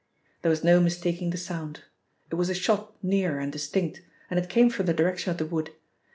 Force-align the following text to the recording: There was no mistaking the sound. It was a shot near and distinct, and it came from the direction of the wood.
There 0.41 0.49
was 0.49 0.63
no 0.63 0.79
mistaking 0.79 1.29
the 1.29 1.37
sound. 1.37 1.81
It 2.31 2.33
was 2.33 2.49
a 2.49 2.55
shot 2.55 2.95
near 3.03 3.39
and 3.39 3.51
distinct, 3.51 4.01
and 4.31 4.39
it 4.39 4.49
came 4.49 4.71
from 4.71 4.87
the 4.87 4.95
direction 4.95 5.29
of 5.29 5.37
the 5.37 5.45
wood. 5.45 5.73